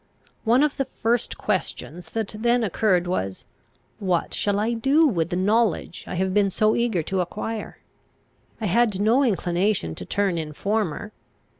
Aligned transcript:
One 0.45 0.63
of 0.63 0.77
the 0.77 0.85
first 0.85 1.37
questions 1.37 2.09
that 2.13 2.29
then 2.39 2.63
occurred 2.63 3.05
was, 3.05 3.45
what 3.99 4.33
shall 4.33 4.59
I 4.59 4.73
do 4.73 5.05
with 5.05 5.29
the 5.29 5.35
knowledge 5.35 6.05
I 6.07 6.15
have 6.15 6.33
been 6.33 6.49
so 6.49 6.75
eager 6.75 7.03
to 7.03 7.19
acquire? 7.19 7.77
I 8.59 8.65
had 8.65 8.99
no 8.99 9.21
inclination 9.21 9.93
to 9.93 10.03
turn 10.03 10.39
informer. 10.39 11.11